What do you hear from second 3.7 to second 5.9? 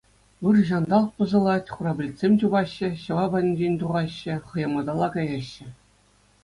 тухаҫҫӗ, хӑяматалла каяҫҫӗ!